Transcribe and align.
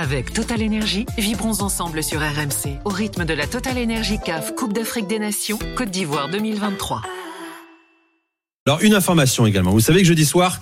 Avec 0.00 0.32
Total 0.32 0.62
Energy, 0.62 1.06
vibrons 1.18 1.60
ensemble 1.60 2.04
sur 2.04 2.20
RMC 2.20 2.78
au 2.84 2.88
rythme 2.88 3.24
de 3.24 3.34
la 3.34 3.48
Total 3.48 3.76
Energy 3.76 4.20
CAF 4.24 4.54
Coupe 4.54 4.72
d'Afrique 4.72 5.08
des 5.08 5.18
Nations 5.18 5.58
Côte 5.76 5.90
d'Ivoire 5.90 6.28
2023. 6.28 7.02
Alors 8.68 8.80
une 8.82 8.94
information 8.94 9.44
également. 9.44 9.72
Vous 9.72 9.80
savez 9.80 10.02
que 10.02 10.06
jeudi 10.06 10.24
soir, 10.24 10.60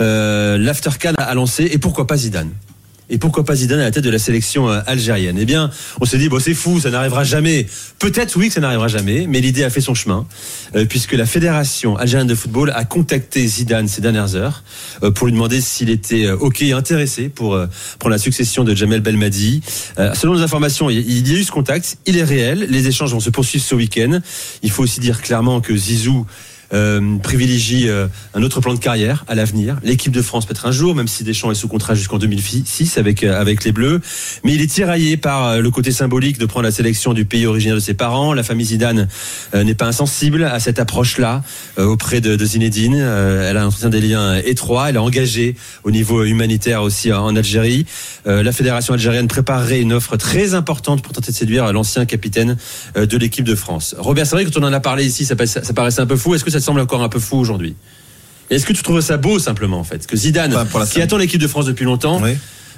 euh, 0.00 0.58
l'Aftercan 0.58 1.12
a 1.16 1.32
lancé 1.34 1.70
et 1.70 1.78
pourquoi 1.78 2.08
pas 2.08 2.16
Zidane? 2.16 2.50
Et 3.12 3.18
pourquoi 3.18 3.44
pas 3.44 3.54
Zidane 3.54 3.78
à 3.78 3.84
la 3.84 3.90
tête 3.90 4.04
de 4.04 4.10
la 4.10 4.18
sélection 4.18 4.70
euh, 4.70 4.80
algérienne? 4.86 5.36
Eh 5.38 5.44
bien, 5.44 5.70
on 6.00 6.06
s'est 6.06 6.16
dit, 6.16 6.30
bon, 6.30 6.40
c'est 6.40 6.54
fou, 6.54 6.80
ça 6.80 6.90
n'arrivera 6.90 7.24
jamais. 7.24 7.66
Peut-être, 7.98 8.36
oui, 8.36 8.48
que 8.48 8.54
ça 8.54 8.60
n'arrivera 8.60 8.88
jamais, 8.88 9.26
mais 9.28 9.40
l'idée 9.40 9.64
a 9.64 9.70
fait 9.70 9.82
son 9.82 9.94
chemin, 9.94 10.26
euh, 10.74 10.86
puisque 10.86 11.12
la 11.12 11.26
Fédération 11.26 11.94
algérienne 11.96 12.26
de 12.26 12.34
football 12.34 12.72
a 12.74 12.84
contacté 12.86 13.46
Zidane 13.46 13.86
ces 13.86 14.00
dernières 14.00 14.34
heures 14.34 14.64
euh, 15.02 15.10
pour 15.10 15.26
lui 15.26 15.34
demander 15.34 15.60
s'il 15.60 15.90
était 15.90 16.30
OK 16.30 16.62
et 16.62 16.72
intéressé 16.72 17.28
pour, 17.28 17.58
pour 17.98 18.08
la 18.08 18.16
succession 18.16 18.64
de 18.64 18.74
Jamel 18.74 19.02
Belmadi. 19.02 19.60
selon 20.14 20.32
les 20.32 20.42
informations, 20.42 20.88
il 20.88 21.28
y 21.28 21.34
a 21.34 21.38
eu 21.38 21.44
ce 21.44 21.52
contact, 21.52 21.98
il 22.06 22.16
est 22.16 22.24
réel, 22.24 22.66
les 22.70 22.88
échanges 22.88 23.12
vont 23.12 23.20
se 23.20 23.30
poursuivre 23.30 23.64
ce 23.64 23.74
week-end. 23.74 24.20
Il 24.62 24.70
faut 24.70 24.82
aussi 24.82 25.00
dire 25.00 25.20
clairement 25.20 25.60
que 25.60 25.76
Zizou 25.76 26.26
euh, 26.72 27.18
privilégie 27.18 27.88
euh, 27.88 28.06
un 28.32 28.42
autre 28.42 28.60
plan 28.60 28.72
de 28.72 28.78
carrière 28.78 29.26
à 29.28 29.34
l'avenir. 29.34 29.76
L'équipe 29.82 30.12
de 30.12 30.22
France 30.22 30.46
peut-être 30.46 30.66
un 30.66 30.72
jour, 30.72 30.94
même 30.94 31.08
si 31.08 31.22
Deschamps 31.22 31.50
est 31.50 31.54
sous 31.54 31.68
contrat 31.68 31.94
jusqu'en 31.94 32.18
2006 32.18 32.96
avec 32.96 33.24
euh, 33.24 33.38
avec 33.38 33.64
les 33.64 33.72
Bleus, 33.72 34.00
mais 34.42 34.54
il 34.54 34.60
est 34.62 34.66
tiraillé 34.66 35.16
par 35.16 35.60
le 35.60 35.70
côté 35.70 35.92
symbolique 35.92 36.38
de 36.38 36.46
prendre 36.46 36.64
la 36.64 36.70
sélection 36.70 37.12
du 37.12 37.24
pays 37.24 37.46
originaire 37.46 37.74
de 37.74 37.80
ses 37.80 37.94
parents. 37.94 38.32
La 38.32 38.42
famille 38.42 38.66
Zidane 38.66 39.08
n'est 39.54 39.74
pas 39.74 39.86
insensible 39.86 40.44
à 40.44 40.60
cette 40.60 40.78
approche-là 40.78 41.42
auprès 41.78 42.20
de, 42.20 42.36
de 42.36 42.44
Zinedine. 42.44 42.94
elle 42.94 43.56
a 43.56 43.66
entretien 43.66 43.88
des 43.88 44.00
liens 44.00 44.36
étroits. 44.36 44.88
Elle 44.88 44.96
est 44.96 45.00
engagée 45.00 45.56
au 45.84 45.90
niveau 45.90 46.24
humanitaire 46.24 46.82
aussi 46.82 47.12
en 47.12 47.34
Algérie. 47.34 47.86
la 48.26 48.52
fédération 48.52 48.94
algérienne 48.94 49.28
préparerait 49.28 49.80
une 49.80 49.92
offre 49.92 50.16
très 50.16 50.54
importante 50.54 51.02
pour 51.02 51.12
tenter 51.12 51.32
de 51.32 51.36
séduire 51.36 51.72
l'ancien 51.72 52.04
capitaine 52.04 52.56
de 52.94 53.16
l'équipe 53.16 53.44
de 53.44 53.54
France. 53.54 53.94
Robert, 53.98 54.26
c'est 54.26 54.36
vrai 54.36 54.44
que 54.44 54.50
quand 54.50 54.60
on 54.60 54.66
en 54.66 54.72
a 54.72 54.80
parlé 54.80 55.04
ici, 55.06 55.24
ça 55.24 55.36
paraissait 55.36 56.00
un 56.00 56.06
peu 56.06 56.16
fou. 56.16 56.34
Est-ce 56.34 56.44
que 56.44 56.50
ça 56.50 56.61
semble 56.62 56.80
encore 56.80 57.02
un 57.02 57.08
peu 57.08 57.20
fou 57.20 57.36
aujourd'hui. 57.36 57.74
Est-ce 58.50 58.66
que 58.66 58.72
tu 58.72 58.82
trouves 58.82 59.00
ça 59.00 59.16
beau 59.16 59.38
simplement 59.38 59.78
en 59.78 59.84
fait? 59.84 60.06
Que 60.06 60.16
Zidane, 60.16 60.54
qui 60.90 61.00
attend 61.00 61.16
l'équipe 61.16 61.40
de 61.40 61.46
France 61.46 61.66
depuis 61.66 61.84
longtemps, 61.84 62.20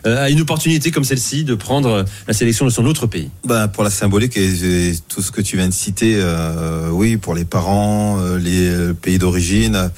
euh, 0.07 0.25
a 0.25 0.31
une 0.31 0.41
opportunité 0.41 0.91
comme 0.91 1.05
celle-ci 1.05 1.45
de 1.45 1.55
prendre 1.55 2.05
la 2.29 2.35
sélection 2.35 2.65
de 2.65 2.71
son 2.71 2.85
autre 2.85 3.07
pays. 3.07 3.31
Bah, 3.45 3.69
Pour 3.69 3.83
la 3.83 3.91
symbolique 3.91 4.37
et, 4.37 4.93
tout 5.09 5.23
ce 5.23 5.33
que 5.33 5.41
tu 5.41 5.57
viens 5.57 5.69
de 5.69 5.73
citer, 5.73 6.17
euh, 6.17 6.91
oui, 6.91 7.17
pour 7.17 7.35
les 7.35 7.45
parents, 7.45 8.19
euh, 8.21 8.39
les 8.39 8.95
pays 8.95 9.19
d'origine, 9.19 9.91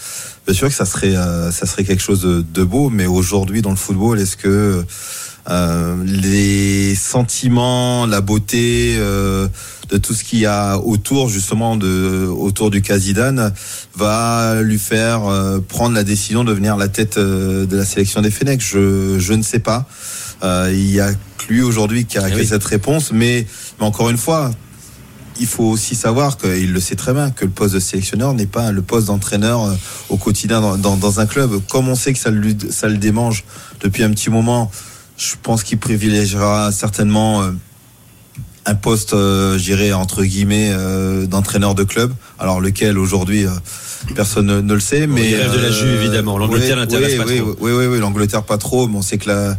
bien 0.46 0.54
sûr 0.54 0.68
que 0.68 0.74
ça 0.74 0.84
serait, 0.84 1.14
ça 1.14 1.66
serait 1.66 1.84
quelque 1.84 2.02
chose 2.02 2.22
de, 2.22 2.64
beau, 2.64 2.88
mais 2.88 3.06
aujourd'hui 3.06 3.62
dans 3.62 3.70
le 3.70 3.76
football, 3.76 4.20
est-ce 4.20 4.36
que 4.36 4.84
les 5.48 6.94
sentiments, 6.94 8.06
la 8.06 8.20
beauté 8.20 8.98
de 9.88 9.98
tout 9.98 10.14
ce 10.14 10.24
qu'il 10.24 10.40
y 10.40 10.46
a 10.46 10.78
autour 10.78 11.28
justement 11.28 11.76
de 11.76 12.26
autour 12.26 12.70
du 12.70 12.82
cas 12.82 12.98
Zidane 12.98 13.52
va 13.94 14.60
lui 14.62 14.78
faire 14.78 15.26
euh, 15.26 15.60
prendre 15.60 15.94
la 15.94 16.04
décision 16.04 16.44
de 16.44 16.52
venir 16.52 16.74
à 16.74 16.78
la 16.78 16.88
tête 16.88 17.18
euh, 17.18 17.66
de 17.66 17.76
la 17.76 17.84
sélection 17.84 18.20
des 18.20 18.30
Fennecs. 18.30 18.60
Je, 18.60 19.18
je 19.18 19.32
ne 19.32 19.42
sais 19.42 19.58
pas. 19.58 19.86
Euh, 20.42 20.70
il 20.72 20.90
y 20.90 21.00
a 21.00 21.12
que 21.12 21.52
lui 21.52 21.62
aujourd'hui 21.62 22.04
qui 22.04 22.18
a, 22.18 22.28
eh 22.28 22.44
cette 22.44 22.64
réponse, 22.64 23.12
mais, 23.12 23.46
mais 23.78 23.86
encore 23.86 24.10
une 24.10 24.18
fois, 24.18 24.50
il 25.38 25.46
faut 25.46 25.64
aussi 25.64 25.94
savoir 25.94 26.36
qu'il 26.36 26.72
le 26.72 26.80
sait 26.80 26.96
très 26.96 27.12
bien 27.12 27.30
que 27.30 27.44
le 27.44 27.50
poste 27.50 27.74
de 27.74 27.80
sélectionneur 27.80 28.34
n'est 28.34 28.46
pas 28.46 28.72
le 28.72 28.82
poste 28.82 29.06
d'entraîneur 29.06 29.60
au 30.08 30.16
quotidien 30.16 30.60
dans, 30.60 30.76
dans, 30.76 30.96
dans, 30.96 31.20
un 31.20 31.26
club. 31.26 31.60
Comme 31.68 31.88
on 31.88 31.94
sait 31.94 32.12
que 32.12 32.18
ça, 32.18 32.30
lui, 32.30 32.56
ça 32.70 32.88
le 32.88 32.96
démange 32.96 33.44
depuis 33.80 34.02
un 34.02 34.10
petit 34.10 34.30
moment, 34.30 34.70
je 35.16 35.34
pense 35.42 35.62
qu'il 35.62 35.78
privilégiera 35.78 36.72
certainement 36.72 37.50
un 38.66 38.74
poste, 38.74 39.14
euh, 39.14 39.56
j'irais 39.56 39.92
entre 39.92 40.24
guillemets, 40.24 40.70
euh, 40.72 41.26
d'entraîneur 41.26 41.74
de 41.74 41.84
club. 41.84 42.12
Alors 42.38 42.60
lequel 42.60 42.98
aujourd'hui, 42.98 43.46
euh, 43.46 43.50
personne 44.14 44.60
ne, 44.60 44.74
le 44.74 44.80
sait. 44.80 45.06
Mais 45.06 45.30
il 45.30 45.36
de 45.36 45.58
la 45.58 45.70
Juve 45.70 46.02
évidemment. 46.02 46.36
L'Angleterre 46.36 46.76
pas 46.76 46.86
trop. 46.86 47.56
Oui, 47.60 47.72
oui, 47.72 47.86
oui, 47.86 47.98
l'Angleterre 47.98 48.42
pas 48.42 48.58
trop. 48.58 48.88
Mais 48.88 48.96
on 48.96 49.02
sait 49.02 49.18
que 49.18 49.28
la, 49.28 49.56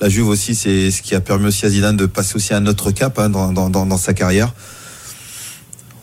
la 0.00 0.08
Juve 0.08 0.26
aussi, 0.26 0.56
c'est 0.56 0.90
ce 0.90 1.02
qui 1.02 1.14
a 1.14 1.20
permis 1.20 1.46
aussi 1.46 1.66
à 1.66 1.70
Zidane 1.70 1.96
de 1.96 2.06
passer 2.06 2.34
aussi 2.34 2.52
un 2.52 2.66
autre 2.66 2.90
cap 2.90 3.18
hein, 3.18 3.30
dans, 3.30 3.52
dans, 3.52 3.70
dans 3.70 3.96
sa 3.96 4.12
carrière. 4.12 4.52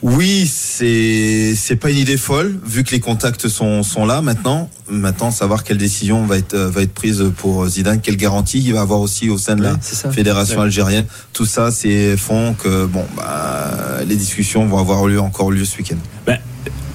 Oui, 0.05 0.45
c'est 0.45 1.55
c'est 1.55 1.77
pas 1.77 1.89
une 1.89 1.97
idée 1.97 2.17
folle 2.17 2.59
vu 2.63 2.83
que 2.83 2.91
les 2.91 2.99
contacts 2.99 3.47
sont 3.47 3.81
sont 3.81 4.05
là 4.05 4.21
maintenant. 4.21 4.69
Maintenant, 4.87 5.31
savoir 5.31 5.63
quelle 5.63 5.79
décision 5.79 6.27
va 6.27 6.37
être 6.37 6.55
va 6.55 6.83
être 6.83 6.93
prise 6.93 7.23
pour 7.37 7.67
Zidane, 7.67 8.01
quelle 8.01 8.15
garantie 8.15 8.61
il 8.63 8.71
va 8.71 8.81
avoir 8.81 8.99
aussi 8.99 9.31
au 9.31 9.39
sein 9.39 9.55
de 9.55 9.63
la 9.63 9.79
fédération 10.11 10.61
algérienne. 10.61 11.05
Tout 11.33 11.47
ça, 11.47 11.71
c'est 11.71 12.17
font 12.17 12.53
que 12.53 12.85
bon, 12.85 13.03
bah, 13.17 14.03
les 14.07 14.15
discussions 14.15 14.67
vont 14.67 14.77
avoir 14.77 15.07
lieu 15.07 15.19
encore 15.19 15.49
lieu 15.49 15.65
ce 15.65 15.75
week-end. 15.79 15.97
Bah, 16.27 16.37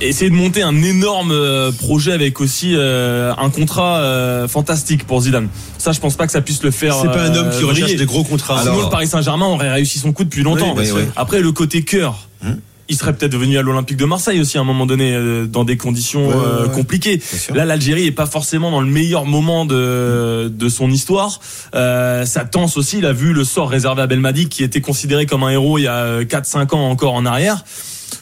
essayer 0.00 0.31
de 0.31 0.37
monter 0.37 0.62
un 0.62 0.81
énorme 0.81 1.32
euh, 1.32 1.72
projet 1.72 2.12
avec 2.12 2.41
aussi 2.41 2.77
euh, 2.77 3.32
un 3.37 3.50
contrat 3.50 4.03
euh, 4.03 4.47
fantastique 4.47 5.04
pour 5.04 5.22
Zidane. 5.22 5.48
Ça, 5.78 5.91
je 5.91 5.98
pense 5.98 6.15
pas 6.15 6.27
que 6.27 6.32
ça 6.32 6.42
puisse 6.42 6.62
le 6.62 6.71
faire. 6.71 6.94
C'est 6.94 7.09
pas 7.09 7.25
un 7.25 7.34
homme 7.34 7.50
qui 7.50 7.65
recherche 7.65 7.97
des 7.97 8.06
gros 8.06 8.22
contrats. 8.22 8.60
Alors, 8.60 8.84
le 8.84 8.88
Paris 8.88 9.09
Saint-Germain 9.09 9.47
aurait 9.47 9.72
réussi 9.72 9.98
son 9.98 10.12
coup 10.12 10.22
depuis 10.22 10.44
longtemps. 10.44 10.77
Après, 11.16 11.41
le 11.41 11.50
côté 11.50 11.82
cœur. 11.82 12.28
Hum 12.44 12.60
il 12.91 12.97
serait 12.97 13.15
peut-être 13.15 13.37
venu 13.37 13.56
à 13.56 13.62
l'Olympique 13.62 13.97
de 13.97 14.05
Marseille 14.05 14.41
aussi 14.41 14.59
à 14.59 14.61
un 14.61 14.65
moment 14.65 14.84
donné 14.84 15.15
euh, 15.15 15.47
dans 15.47 15.65
des 15.65 15.77
conditions 15.77 16.28
euh, 16.31 16.69
compliquées. 16.69 17.23
Là, 17.55 17.65
l'Algérie 17.65 18.06
est 18.06 18.12
pas 18.12 18.27
forcément 18.27 18.73
dans 18.73 18.81
le 18.81 18.91
meilleur 18.91 19.25
moment 19.25 19.65
de, 19.65 20.49
de 20.49 20.69
son 20.69 20.91
histoire. 20.91 21.41
Euh, 21.75 22.27
ça 22.27 22.45
tense 22.45 22.77
aussi. 22.77 22.99
Il 22.99 23.06
a 23.06 23.12
vu 23.12 23.33
le 23.33 23.45
sort 23.45 23.71
réservé 23.71 24.03
à 24.03 24.06
Belmadi 24.09 24.49
qui 24.49 24.65
était 24.65 24.81
considéré 24.81 25.25
comme 25.25 25.45
un 25.45 25.51
héros 25.51 25.78
il 25.78 25.83
y 25.83 25.87
a 25.87 26.23
4-5 26.23 26.75
ans 26.75 26.91
encore 26.91 27.15
en 27.15 27.25
arrière 27.25 27.65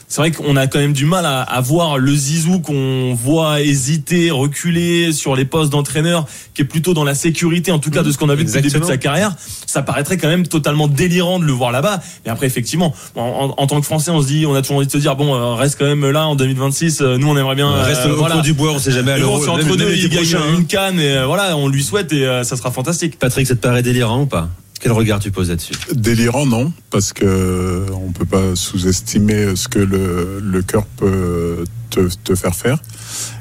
c'est 0.09 0.21
vrai 0.21 0.31
qu'on 0.31 0.55
a 0.55 0.65
quand 0.65 0.79
même 0.79 0.93
du 0.93 1.05
mal 1.05 1.25
à, 1.25 1.41
à 1.41 1.61
voir 1.61 1.99
le 1.99 2.13
Zizou 2.13 2.59
qu'on 2.59 3.13
voit 3.13 3.61
hésiter, 3.61 4.31
reculer 4.31 5.13
sur 5.13 5.35
les 5.35 5.45
postes 5.45 5.71
d'entraîneur, 5.71 6.25
qui 6.55 6.63
est 6.63 6.65
plutôt 6.65 6.95
dans 6.95 7.03
la 7.03 7.13
sécurité, 7.13 7.71
en 7.71 7.77
tout 7.77 7.91
cas 7.91 8.01
de 8.01 8.11
ce 8.11 8.17
qu'on 8.17 8.29
a 8.29 8.35
vu 8.35 8.43
depuis 8.43 8.57
le 8.57 8.69
début 8.69 8.79
de 8.79 8.85
sa 8.85 8.97
carrière. 8.97 9.35
Ça 9.67 9.83
paraîtrait 9.83 10.17
quand 10.17 10.27
même 10.27 10.47
totalement 10.47 10.87
délirant 10.87 11.37
de 11.37 11.45
le 11.45 11.51
voir 11.51 11.71
là-bas. 11.71 12.01
Mais 12.25 12.31
après, 12.31 12.47
effectivement, 12.47 12.93
en, 13.15 13.67
tant 13.67 13.79
que 13.79 13.85
Français, 13.85 14.09
on 14.09 14.21
se 14.21 14.27
dit, 14.27 14.47
on 14.47 14.55
a 14.55 14.61
toujours 14.63 14.77
envie 14.77 14.87
de 14.87 14.91
se 14.91 14.97
dire, 14.97 15.15
bon, 15.15 15.35
euh, 15.35 15.53
reste 15.53 15.77
quand 15.77 15.85
même 15.85 16.09
là 16.09 16.27
en 16.27 16.35
2026. 16.35 17.01
Euh, 17.01 17.17
nous, 17.17 17.27
on 17.27 17.37
aimerait 17.37 17.55
bien. 17.55 17.71
reste 17.71 18.07
euh, 18.07 18.13
au 18.13 18.17
voilà. 18.17 18.41
du 18.41 18.53
bois, 18.53 18.71
on 18.71 18.79
sait 18.79 18.91
jamais 18.91 19.11
à 19.11 19.17
l'euro. 19.19 19.47
entre 19.47 19.75
deux, 19.75 19.93
il 19.93 20.09
gagne 20.09 20.35
une 20.57 20.65
canne 20.65 20.99
et 20.99 21.23
voilà, 21.23 21.55
on 21.55 21.67
lui 21.67 21.83
souhaite 21.83 22.11
et 22.13 22.25
ça 22.43 22.57
sera 22.57 22.71
fantastique. 22.71 23.19
Patrick, 23.19 23.45
ça 23.45 23.55
te 23.55 23.61
paraît 23.61 23.83
délirant 23.83 24.21
ou 24.21 24.25
pas? 24.25 24.49
Quel 24.79 24.91
regard 24.93 25.19
tu 25.19 25.31
poses 25.31 25.49
là-dessus 25.49 25.73
Délirant, 25.93 26.45
non, 26.45 26.71
parce 26.89 27.11
que 27.11 27.85
on 27.93 28.11
peut 28.11 28.25
pas 28.25 28.55
sous-estimer 28.55 29.55
ce 29.55 29.67
que 29.67 29.79
le, 29.79 30.61
cœur 30.61 30.85
peut 30.85 31.65
te, 31.89 32.07
te, 32.23 32.35
faire 32.35 32.55
faire. 32.55 32.79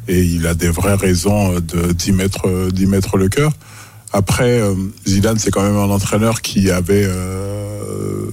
Et 0.08 0.22
il 0.22 0.46
a 0.46 0.54
des 0.54 0.68
vraies 0.68 0.94
raisons 0.94 1.60
d'y 1.60 2.12
mettre, 2.12 2.70
d'y 2.72 2.86
mettre 2.86 3.16
le 3.16 3.28
cœur. 3.28 3.52
Après, 4.12 4.60
euh, 4.60 4.74
Zidane, 5.06 5.38
c'est 5.38 5.50
quand 5.50 5.62
même 5.62 5.76
un 5.76 5.90
entraîneur 5.90 6.40
qui 6.40 6.70
avait 6.70 7.04
euh, 7.06 8.30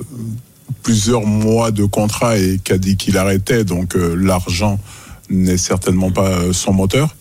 plusieurs 0.83 1.25
mois 1.25 1.71
de 1.71 1.83
contrat 1.85 2.37
et 2.37 2.59
qui 2.63 2.71
a 2.71 2.77
dit 2.77 2.95
qu'il 2.95 3.17
arrêtait. 3.17 3.65
Donc 3.65 3.95
euh, 3.95 4.15
l'argent 4.15 4.79
n'est 5.29 5.57
certainement 5.57 6.11
pas 6.11 6.53
son 6.53 6.73
moteur. 6.73 7.15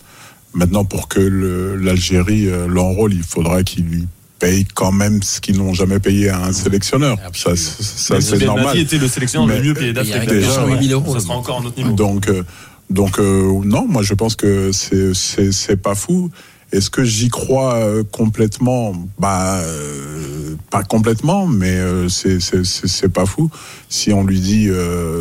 Maintenant, 0.53 0.85
pour 0.85 1.09
que 1.09 1.19
l'Algérie 1.19 2.47
l'enrôle, 2.69 3.13
il 3.13 3.23
faudra 3.23 3.63
qu'il 3.63 3.83
lui 3.83 4.07
payent 4.45 4.65
quand 4.73 4.91
même 4.91 5.21
ce 5.23 5.41
qu'ils 5.41 5.57
n'ont 5.57 5.73
jamais 5.73 5.99
payé 5.99 6.29
à 6.29 6.43
un 6.45 6.53
sélectionneur. 6.53 7.17
Ça, 7.33 7.55
ça 7.55 8.21
c'est 8.21 8.45
normal. 8.45 8.77
était 8.77 8.97
le 8.97 9.07
sélectionneur 9.07 9.47
le 9.47 9.63
mieux 9.63 9.73
payé 9.73 9.93
d'Afrique. 9.93 10.29
Déjà, 10.29 10.51
ça 10.51 11.19
sera 11.19 11.35
encore 11.35 11.61
un 11.61 11.65
autre 11.65 11.77
niveau. 11.77 11.93
Donc, 11.93 12.29
euh, 12.29 12.43
donc 12.89 13.19
euh, 13.19 13.61
non, 13.63 13.85
moi 13.87 14.03
je 14.03 14.13
pense 14.13 14.35
que 14.35 14.71
c'est 14.71 15.13
c'est 15.51 15.77
pas 15.77 15.95
fou. 15.95 16.29
Est-ce 16.71 16.89
que 16.89 17.03
j'y 17.03 17.29
crois 17.29 17.75
euh, 17.75 18.03
complètement? 18.03 18.93
Bah, 19.17 19.59
euh, 19.59 20.44
pas 20.69 20.83
complètement, 20.83 21.47
mais 21.47 21.77
euh, 21.77 22.07
c'est 22.09 23.09
pas 23.09 23.25
fou. 23.25 23.49
Si 23.89 24.13
on 24.13 24.23
lui 24.23 24.39
dit, 24.39 24.69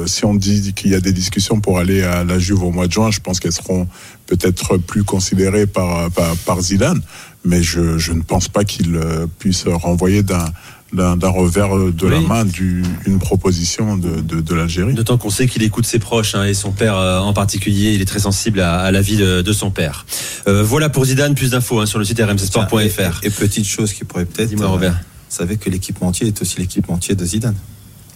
si 0.07 0.25
on 0.25 0.35
dit 0.35 0.73
qu'il 0.75 0.91
y 0.91 0.95
a 0.95 1.01
des 1.01 1.13
discussions 1.13 1.61
pour 1.61 1.79
aller 1.79 2.03
à 2.03 2.25
la 2.25 2.39
Juve 2.39 2.63
au 2.63 2.71
mois 2.71 2.87
de 2.87 2.93
juin, 2.93 3.11
je 3.11 3.21
pense 3.21 3.41
qu'elles 3.41 3.53
seront 3.53 3.87
peut-être 4.27 4.79
plus 4.79 5.05
considérées 5.05 5.67
par, 5.67 6.11
par, 6.11 6.35
par 6.39 6.61
Zidane 6.61 7.01
mais 7.45 7.63
je, 7.63 7.99
je 7.99 8.13
ne 8.13 8.23
pense 8.23 8.49
pas 8.49 8.65
qu'il 8.65 8.97
euh, 8.97 9.27
puisse 9.39 9.65
renvoyer 9.67 10.23
d'un 10.23 10.45
d'un 10.93 11.29
revers 11.29 11.77
de 11.93 12.07
la 12.07 12.21
main 12.21 12.45
du, 12.45 12.85
une 13.05 13.19
proposition 13.19 13.97
de, 13.97 14.21
de, 14.21 14.41
de 14.41 14.55
l'Algérie. 14.55 14.95
D'autant 14.95 15.19
qu'on 15.19 15.29
sait 15.29 15.49
qu'il 15.49 15.65
écoute 15.65 15.87
ses 15.87 15.99
proches 15.99 16.37
hein, 16.37 16.45
et 16.45 16.55
son 16.55 16.71
père 16.71 16.97
euh, 16.97 17.19
en 17.19 17.33
particulier. 17.33 17.95
Il 17.95 18.01
est 18.01 18.05
très 18.05 18.21
sensible 18.21 18.61
à, 18.61 18.79
à 18.79 18.93
la 18.93 19.01
vie 19.01 19.17
de, 19.17 19.43
de 19.43 19.53
son 19.53 19.73
père. 19.73 20.07
Euh, 20.47 20.63
voilà 20.63 20.91
pour 20.91 21.05
Zidane, 21.05 21.35
plus 21.35 21.51
d'infos 21.51 21.81
hein, 21.81 21.87
sur 21.87 21.99
le 21.99 22.05
site 22.05 22.21
rmcsport.fr. 22.21 23.25
Et, 23.25 23.27
et, 23.27 23.31
petite 23.31 23.67
chose 23.67 23.93
qui 23.93 24.05
pourrait 24.05 24.25
peut-être. 24.25 24.51
Dis-moi, 24.51 24.69
Robert. 24.69 24.93
Vous 24.93 25.14
savez 25.35 25.57
que 25.57 25.71
l'équipementier 25.71 26.27
est 26.29 26.43
aussi 26.43 26.59
l'équipementier 26.59 27.15
de 27.15 27.25
Zidane. 27.25 27.57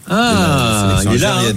Ah, 0.08 1.00
il 1.04 1.14
est 1.14 1.18
là. 1.18 1.38
Hein. 1.38 1.52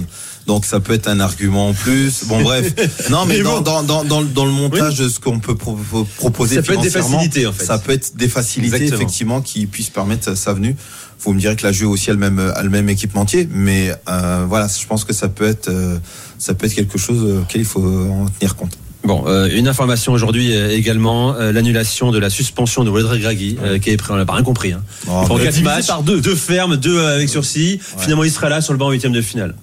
Donc 0.46 0.64
ça 0.64 0.80
peut 0.80 0.92
être 0.92 1.08
un 1.08 1.20
argument 1.20 1.68
en 1.68 1.74
plus. 1.74 2.24
Bon 2.24 2.40
bref. 2.42 3.08
Non 3.10 3.24
mais, 3.26 3.40
dans, 3.40 3.60
dans, 3.60 3.82
dans, 3.82 4.04
dans, 4.04 4.44
le 4.44 4.50
montage 4.50 4.98
de 4.98 5.08
ce 5.08 5.20
qu'on 5.20 5.38
peut 5.38 5.54
proposer 5.54 6.56
ça 6.56 6.62
peut 6.62 6.74
être 6.74 6.82
des 6.82 6.90
facilités 6.90 7.46
en 7.46 7.52
fait. 7.52 7.64
Ça 7.64 7.78
peut 7.78 7.92
être 7.92 8.16
des 8.16 8.28
facilités 8.28 8.86
effectivement 8.86 9.40
qui 9.40 9.66
puissent 9.66 9.90
permettre 9.90 10.36
sa 10.36 10.52
venue. 10.52 10.76
Vous 11.20 11.32
me 11.32 11.38
direz 11.38 11.54
que 11.54 11.64
la 11.64 11.70
jeu 11.70 11.86
aussi 11.86 12.10
a 12.10 12.14
le 12.14 12.18
même 12.18 12.40
a 12.40 12.62
le 12.64 12.70
même 12.70 12.88
équipementier, 12.88 13.48
mais 13.52 13.94
euh, 14.08 14.44
voilà, 14.48 14.66
je 14.66 14.84
pense 14.86 15.04
que 15.04 15.12
ça 15.12 15.28
peut 15.28 15.46
être 15.46 15.68
euh, 15.68 15.98
ça 16.38 16.54
peut 16.54 16.66
être 16.66 16.74
quelque 16.74 16.98
chose 16.98 17.42
auquel 17.42 17.60
il 17.60 17.66
faut 17.66 17.84
en 17.84 18.26
tenir 18.26 18.56
compte. 18.56 18.76
Bon, 19.04 19.24
euh, 19.26 19.48
une 19.52 19.66
information 19.66 20.12
aujourd'hui 20.12 20.54
euh, 20.54 20.70
également, 20.70 21.34
euh, 21.34 21.50
l'annulation 21.50 22.12
de 22.12 22.18
la 22.18 22.30
suspension 22.30 22.84
de 22.84 22.90
Walter 22.90 23.18
Gragui, 23.18 23.56
qui 23.80 23.90
est 23.90 23.96
pris, 23.96 24.12
on 24.12 24.16
n'a 24.16 24.24
pas 24.24 24.34
rien 24.34 24.44
compris. 24.44 24.72
Hein. 24.72 24.82
Oh, 25.08 25.24
Pour 25.26 25.40
quatre 25.40 25.60
matchs, 25.62 25.88
par 25.88 26.02
deux. 26.02 26.20
deux 26.20 26.36
fermes, 26.36 26.76
deux 26.76 27.00
avec 27.00 27.28
sursis. 27.28 27.80
Finalement, 27.98 28.24
il 28.24 28.30
sera 28.30 28.48
là 28.48 28.60
sur 28.60 28.72
le 28.72 28.78
banc 28.78 28.90
huitième 28.90 29.12
de 29.12 29.20
finale. 29.20 29.54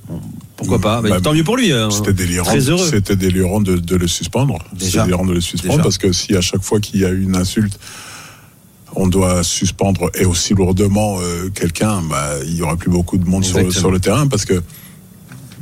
pourquoi 0.57 0.79
pas? 0.79 1.01
Bah, 1.01 1.21
Tant 1.21 1.33
mieux 1.33 1.43
pour 1.43 1.55
lui. 1.55 1.71
Hein. 1.71 1.89
C'était 1.89 2.13
délirant. 2.13 2.51
C'était 2.77 3.15
délirant 3.15 3.61
de, 3.61 3.77
de, 3.77 3.95
le 3.95 4.07
suspendre. 4.07 4.59
C'était 4.77 5.03
délirant 5.03 5.25
de 5.25 5.33
le 5.33 5.41
suspendre 5.41 5.83
parce 5.83 5.97
que 5.97 6.11
si 6.11 6.35
à 6.35 6.41
chaque 6.41 6.63
fois 6.63 6.79
qu'il 6.79 6.99
y 6.99 7.05
a 7.05 7.09
une 7.09 7.35
insulte, 7.35 7.79
on 8.95 9.07
doit 9.07 9.43
suspendre 9.43 10.09
et 10.15 10.25
aussi 10.25 10.53
lourdement 10.53 11.19
quelqu'un, 11.53 12.01
bah, 12.09 12.31
il 12.43 12.55
y 12.55 12.61
aura 12.61 12.75
plus 12.75 12.89
beaucoup 12.89 13.17
de 13.17 13.25
monde 13.25 13.45
sur, 13.45 13.71
sur 13.71 13.91
le 13.91 13.99
terrain 13.99 14.27
parce 14.27 14.45
que 14.45 14.61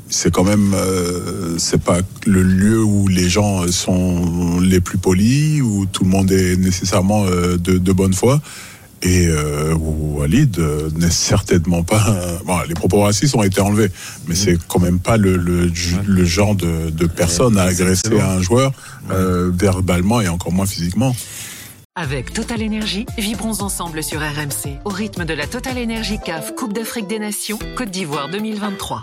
c'est 0.10 0.32
quand 0.32 0.44
même 0.44 0.74
euh, 0.74 1.58
c'est 1.58 1.82
pas 1.82 2.00
le 2.26 2.42
lieu 2.42 2.84
où 2.84 3.08
les 3.08 3.30
gens 3.30 3.68
sont 3.72 4.60
les 4.62 4.80
plus 4.80 4.98
polis 4.98 5.62
où 5.62 5.86
tout 5.86 6.04
le 6.04 6.10
monde 6.10 6.32
est 6.32 6.56
nécessairement 6.58 7.26
euh, 7.26 7.58
de, 7.58 7.78
de, 7.78 7.92
bonne 7.92 8.14
foi. 8.14 8.42
Et 9.04 9.28
euh, 9.28 9.76
où 9.76 10.20
Walid 10.20 10.58
euh, 10.58 10.90
n'est 10.96 11.12
certainement 11.12 11.84
pas 11.84 12.04
bon, 12.46 12.58
les 12.68 12.74
propos 12.74 13.02
racistes 13.02 13.36
ont 13.36 13.44
été 13.44 13.62
enlevés 13.62 13.92
mais 14.28 14.34
mm. 14.34 14.38
c'est 14.38 14.58
quand 14.68 14.80
même 14.80 15.00
pas 15.00 15.18
le, 15.18 15.38
le, 15.38 15.72
le 16.08 16.26
genre 16.26 16.56
de, 16.56 16.90
de 16.90 17.06
personne 17.06 17.60
à 17.60 17.64
agresser 17.64 18.20
un 18.20 18.42
joueur 18.42 18.72
euh, 19.12 19.52
verbalement 19.54 20.20
et 20.22 20.28
encore 20.28 20.52
moins 20.52 20.66
physiquement. 20.66 21.16
Avec 21.96 22.34
Total 22.34 22.62
Energy, 22.64 23.06
vibrons 23.18 23.62
ensemble 23.62 24.04
sur 24.04 24.20
RMC 24.20 24.80
au 24.86 24.90
rythme 24.90 25.26
de 25.26 25.34
la 25.34 25.48
Total 25.48 25.78
Energy 25.78 26.18
CAF 26.24 26.54
Coupe 26.56 26.74
d'Afrique 26.74 27.08
des 27.08 27.20
Nations 27.20 27.58
Côte 27.76 27.90
d'Ivoire 27.90 28.30
2023. 28.30 29.02